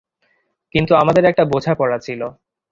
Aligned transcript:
কিন্তু 0.73 0.91
আমাদের 0.95 1.23
একটা 1.25 1.43
বোঝাপড়া 1.45 1.97
ছিল। 1.97 2.21